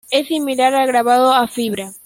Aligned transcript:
Es 0.09 0.29
similar 0.29 0.73
al 0.73 0.87
grabado 0.87 1.31
a 1.31 1.47
fibra. 1.47 1.91